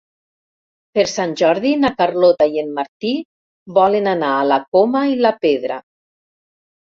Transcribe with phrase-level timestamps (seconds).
[0.97, 3.11] Per Sant Jordi na Carlota i en Martí
[3.77, 5.79] volen anar a la Coma i la Pedra.